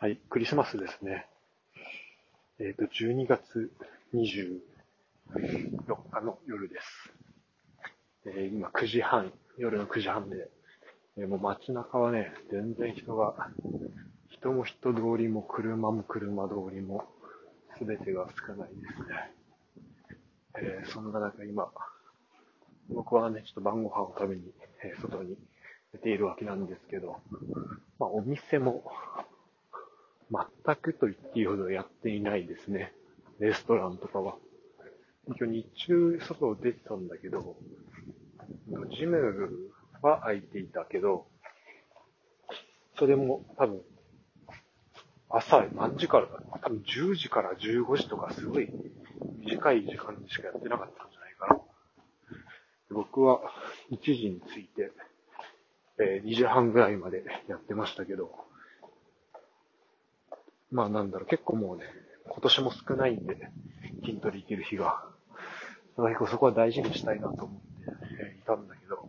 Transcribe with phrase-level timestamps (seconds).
[0.00, 1.26] はい、クリスマスですね。
[2.60, 3.68] えっ、ー、と、12月
[4.14, 4.60] 24
[6.12, 7.12] 日の夜です。
[8.26, 10.48] えー、今9時半、夜の9時半で、
[11.16, 13.50] えー、もう街中はね、全然人が、
[14.30, 17.02] 人も人通りも車も車通りも、
[17.76, 20.78] すべてが少ないですね。
[20.80, 21.72] えー、そんな中今、
[22.88, 24.42] 僕はね、ちょっと晩ご飯を食べに、
[24.84, 25.36] えー、外に
[25.90, 27.16] 出ているわけなんですけど、
[27.98, 28.84] まあお店も
[30.30, 32.92] 全くと言っていいほどやっていないですね。
[33.38, 34.36] レストランとかは。
[35.28, 37.56] 一応日中外を出てたんだけど、
[38.98, 39.70] ジム
[40.02, 41.26] は空いていたけど、
[42.98, 43.82] それも多分、
[45.30, 48.68] 朝何時からだ多分10時から15時とかすごい
[49.40, 51.60] 短い時間にしかやってなかったんじゃないかな。
[52.90, 53.40] 僕は
[53.90, 54.90] 1時に着いて、
[56.00, 58.47] えー、2時半ぐらいまでやってましたけど、
[60.70, 61.84] まあなんだろう、結構もうね、
[62.26, 63.50] 今年も少ないんで、
[64.04, 65.04] 筋トレ行ける日が。
[65.96, 69.08] 結構そこは大事にしたいなと思っていたんだけど、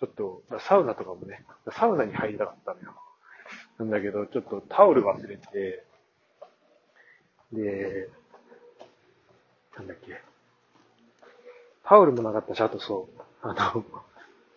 [0.00, 2.94] ちょっと、サウナとかもね、サウナに入りたかったのよ。
[3.78, 5.84] なんだけど、ちょっとタオル忘れて、
[7.52, 8.08] で、
[9.76, 10.20] なんだっけ、
[11.84, 13.84] タオルもなかったし、あとそう、あの、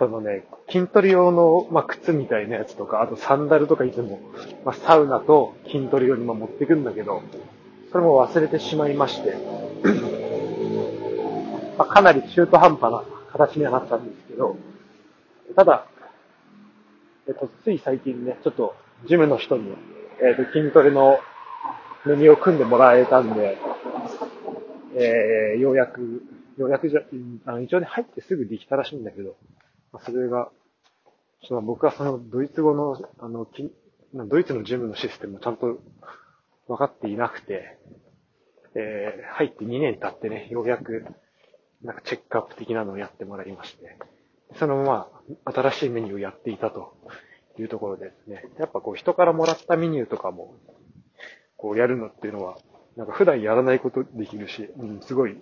[0.00, 4.18] そのね、筋トレ用の、まあ、靴みたいなやつとか、あとサンダルとかいつも、
[4.64, 7.22] まあ、サウナと筋トレ用に持ってくんだけど、
[7.92, 9.36] それも忘れてしまいまして、
[11.76, 14.56] まあ、かなり中途半端な形にはなったんですけど、
[15.54, 15.84] ただ、
[17.28, 18.74] えっと、つい最近ね、ちょっと、
[19.06, 19.70] ジムの人に、
[20.22, 21.18] えっと、筋トレの
[22.06, 23.58] メニューを組んでもらえたんで、
[24.94, 26.22] えー、ようやく、
[26.56, 27.02] ようやくじゃ、
[27.44, 29.36] あの一応ね、入ってすぐできたらしいんだけど、
[29.98, 30.50] それが、
[31.46, 33.46] その僕はそのドイツ語の、あの、
[34.26, 35.78] ドイツのジムのシステムをちゃんと
[36.68, 37.78] 分かっていなくて、
[38.74, 41.04] えー、入って2年経ってね、ようやく、
[41.82, 43.96] なんかチェックアップ的なのをやってもらいまして、
[44.58, 44.84] そのま
[45.44, 46.96] ま新しいメニューをやっていたと
[47.58, 48.44] いうところですね。
[48.58, 50.54] やっぱこう人からもらったメニューとかも、
[51.56, 52.56] こうやるのっていうのは、
[52.96, 55.40] なんか普段やらないことできるし、うん、すごい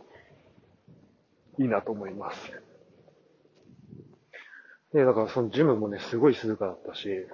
[1.59, 2.39] いいなと思います。
[4.93, 7.27] で、だからそのジムもね、すごい静かだったし、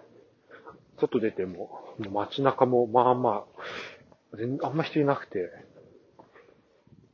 [0.99, 3.45] 外出ても、も街中もまあま
[4.33, 5.51] あ、全あんま人いなくて、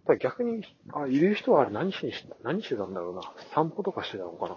[0.07, 3.23] ただ逆に、あ、いる人はあれ何しにし、何してたんだろうな。
[3.55, 4.57] 散歩とかしてたのかな。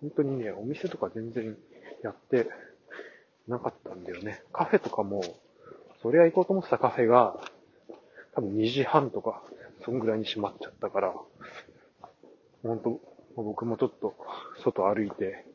[0.00, 1.56] 本当にね、お店とか全然
[2.02, 2.48] やって
[3.46, 4.42] なかったんだよね。
[4.52, 5.22] カフェとかも、
[6.02, 7.38] そりゃ行こうと思ってたカフェが、
[8.34, 9.42] 多分2時半とか、
[9.84, 11.14] そんぐらいに閉まっちゃったから、
[12.62, 14.14] 本当僕もちょっと
[14.62, 15.46] 外歩いて、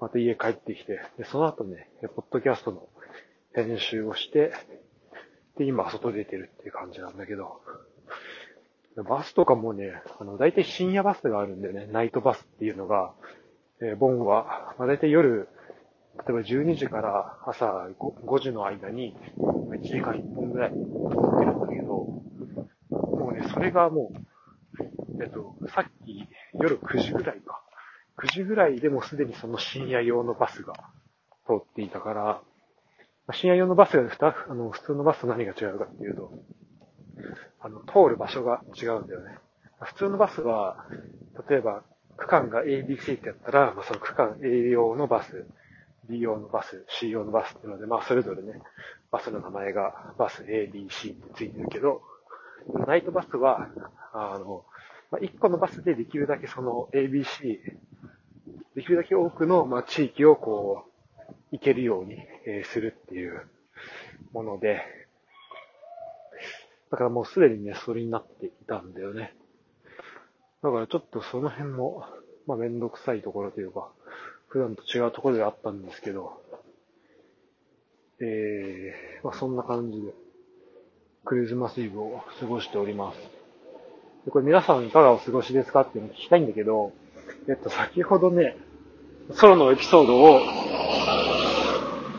[0.00, 2.88] また家帰ってきて、で、その後ね、ポッドキャストの
[3.54, 4.52] 編集をして、
[5.58, 7.60] で、今外出てるっていう感じなんだけど、
[8.96, 11.86] バスとかもね、あの、大体深夜バスがあるんだよね。
[11.86, 13.12] ナイトバスっていうのが、
[13.80, 15.48] えー、ボンは、まあ、大体夜、
[16.16, 17.66] 例えば12時から朝
[17.98, 21.86] 5, 5時の間に、1時間1本ぐらい乗ってるんだけど、
[22.90, 24.12] もうね、それがも
[25.18, 26.28] う、えっと、さっき
[26.60, 27.62] 夜9時ぐらいか。
[28.18, 30.74] 9時ぐらいでもすでにその深夜用のバスが
[31.46, 32.40] 通っていたから、
[33.32, 34.08] 深夜用のバスが
[34.70, 36.32] 普通のバスと何が違うかっていうと、
[37.60, 39.38] あの、通る場所が違うんだよね。
[39.80, 40.86] 普通のバスは、
[41.48, 41.82] 例えば、
[42.16, 45.46] 区間が ABC ってやったら、まあ、その区間 A 用のバス、
[46.08, 48.60] B 用のバス、C 用のバスっていうので、まあ、それぞれね、
[49.10, 52.02] バスの名前がバス A、B、C ってついてるけど、
[52.86, 53.68] ナイトバスは、
[54.12, 54.64] あの、
[55.10, 57.58] まあ、1個のバスでできるだけその ABC、
[58.74, 60.90] できるだけ多くの、まあ、地域をこう、
[61.52, 62.16] 行けるように、
[62.46, 63.48] え、するっていう
[64.32, 64.82] もので、
[66.90, 69.34] だからもうすでにね、それになっていたんだよね。
[70.62, 72.04] だからちょっとその辺も、
[72.46, 73.90] まあめんどくさいところというか、
[74.48, 76.42] 普段と違うところであったんですけど、
[78.20, 80.12] えー、まあそんな感じで、
[81.24, 83.39] クリスマスイブを過ごしております。
[84.28, 86.92] これ皆さんいかがお過ごしですかっていうのを聞きたいんだけど、
[87.48, 88.56] えっと、先ほどね、
[89.32, 90.40] ソロのエピソードを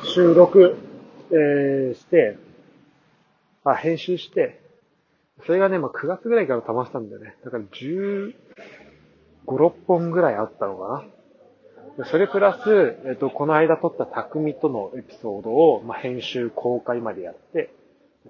[0.04, 0.78] 収録、
[1.30, 2.38] えー、して、
[3.64, 4.60] あ、編集して、
[5.46, 7.36] それがね、まあ、9月ぐらいから溜まってたんだよね。
[7.46, 8.34] だから15、
[9.46, 11.06] 6本ぐらいあったのか
[11.98, 12.06] な。
[12.06, 17.72] それプラス、えっと、この間撮った匠とのエピソードを、まあ、編集公開までやって、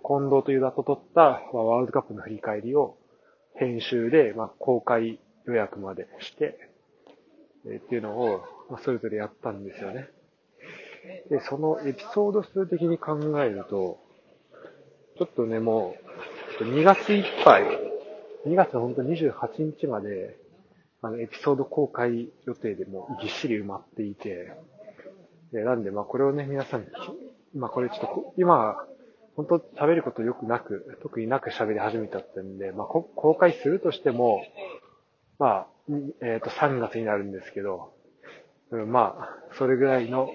[0.06, 2.98] 近藤とユダと撮った、まあ、ワールドカップの振り返りを
[3.56, 6.58] 編集で、まあ、公開予約までして、
[7.66, 10.10] えっていうのを、まあ、それぞれやったんですよね。
[11.30, 14.00] で、そのエピソード数的に考えると、
[15.18, 15.96] ちょっとね、も
[16.60, 17.64] う、2月いっぱい、
[18.48, 20.38] 2月のほんと28日まで、
[21.02, 24.54] あの、エピソード公開予定でもうぎっしり埋まっていて、
[25.52, 26.86] で、なんで、まあこれをね、皆さん、
[27.56, 28.86] まあこれちょっと、今、
[29.36, 34.42] 本当喋ることよくなく、特になく喋り始めちゃったんで、まあ公開するとしても、
[35.40, 35.68] まあ、
[36.22, 37.94] えっ、ー、と、3月になるんですけど、
[38.72, 40.30] うん、まあ、それぐらいの、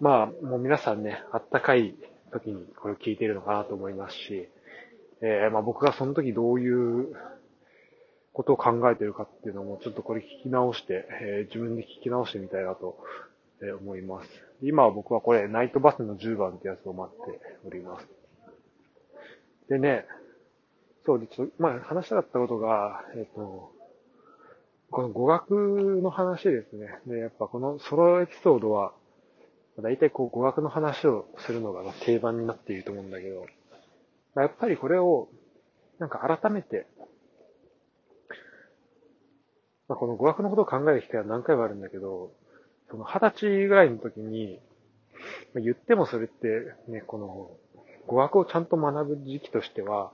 [0.00, 1.94] まあ、もう皆さんね、あったかい
[2.32, 4.48] 時にこれを聞いているのかなと思いますし、
[5.22, 7.14] えー、まあ僕がその時どういう
[8.32, 12.98] ことを考えてるかっていうのも、ちょっとこれ聞き直して、えー、自分で聞き直してみたいなと
[13.80, 14.28] 思います。
[14.60, 18.23] 今は僕はこれ、ナイトバスの10番ってやつを待っております。
[19.68, 20.06] でね、
[21.06, 23.72] そうで、ちょっと、まあ話したかったことが、えっ、と、
[24.90, 26.98] この語学の話ですね。
[27.06, 28.92] で、やっぱこのソロエピソードは、
[29.82, 33.46] 大体こう語学の話をするのが定番になっていると思うんだけど、
[34.36, 35.28] やっぱりこれを、
[35.98, 36.86] なんか改めて、
[39.88, 42.32] まあ、この語学のことを考える機会は何回もあるんだけど、
[42.90, 44.60] その二十歳ぐらいの時に、
[45.54, 46.46] まあ、言ってもそれって
[46.88, 47.50] ね、この
[48.06, 50.12] 語学をちゃんと学ぶ時期としては、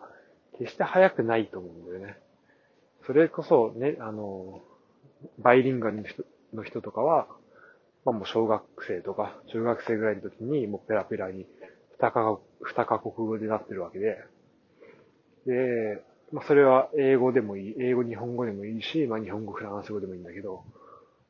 [0.59, 2.19] 決して早くないと思うんだよね。
[3.07, 4.63] それこそね、あの、
[5.39, 7.27] バイリンガルの人の人とかは、
[8.05, 11.47] まあもう小学生とか中学生ぐらいの時にもうペラペラに
[11.99, 14.19] 二か二カ国語でなってるわけで、
[15.47, 16.03] で、
[16.33, 20.65] まあそれは英語でもいい、英語日本語でもいいし、まあ日本語フランス語でもいいんだけど、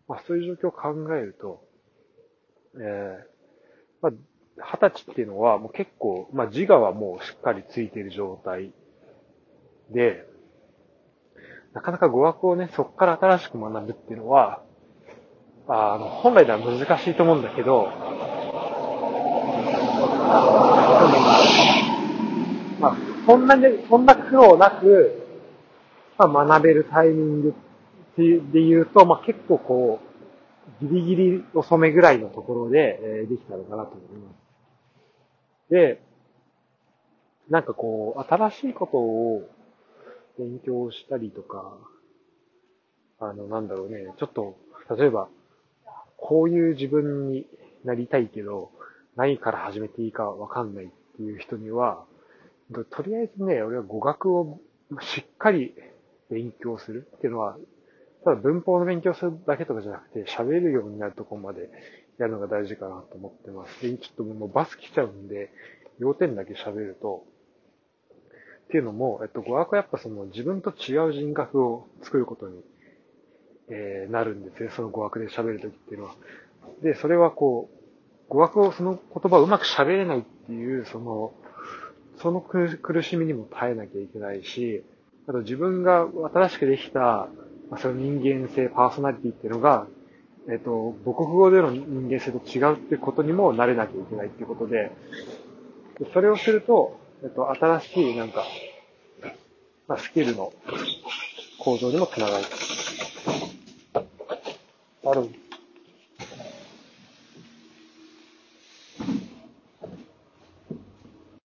[0.09, 1.65] まあそういう状況を考えると、
[2.77, 3.17] えー、
[4.03, 4.13] まあ
[4.63, 8.73] 二十歳っていうのはもう結構、まあ自我はもうしっかりついている状態
[9.91, 10.27] で、
[11.73, 14.63] なかなか語学をね、そこから新しく学ぶっていうのは、
[15.69, 17.89] あの、本来では難しいと思うんだけど、
[22.81, 22.97] まあ、
[23.27, 25.23] そんなに、そんな苦労なく、
[26.19, 27.55] まあ、学べるタイミング
[28.17, 30.01] で言うと、まあ、結構こ
[30.83, 34.50] う、ギリギリ遅めぐらいのところで、え、できたのかなと思います。
[35.71, 36.01] で、
[37.49, 39.49] なんかこう、新しいことを
[40.39, 41.77] 勉強したりとか、
[43.19, 44.57] あの、なんだろうね、ちょっと、
[44.97, 45.29] 例えば、
[46.17, 47.47] こういう自分に
[47.85, 48.71] なりたいけど、
[49.17, 52.05] 何から始めていいかわかんないっていう人には、
[52.91, 54.61] とりあえずね、俺は語学を
[55.01, 55.75] しっかり
[56.31, 57.57] 勉強するっていうのは、
[58.25, 61.71] ただ文法の勉強するだけとかじゃなくて、喋るようになるとこまで
[62.21, 63.83] やるのが大事かなと思ってます。
[63.83, 65.51] で、ちょっともうバス来ちゃうんで、
[65.99, 67.25] 要点だけ喋ると、
[68.65, 72.63] っていうのも、えっと、語学はやっぱその自分と違う人格を作ることに、
[73.69, 74.71] えー、なるんですね。
[74.77, 76.15] その語学で喋るときっていうのは。
[76.83, 77.81] で、それはこう、
[78.29, 81.33] 語学をその言葉をうまく喋れないっていう、その、
[82.19, 84.85] その苦しみにも耐えなきゃいけないし、
[85.27, 87.29] あと自分が新しくできた、
[87.79, 89.87] その人間性、パーソナリティっていうのが、
[90.49, 94.91] えっと、母国語での人間性と違うってことにもなれなきゃいけないってことで、
[96.13, 98.45] それをすると、えっと、新しいなんか、
[99.87, 100.53] まあ、スキルの
[101.59, 102.45] 向上にもつながる。
[105.05, 105.50] ある。